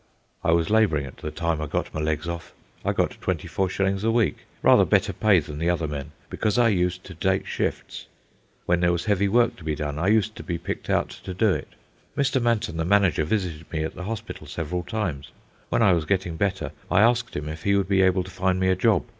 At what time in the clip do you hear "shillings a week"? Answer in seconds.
3.69-4.37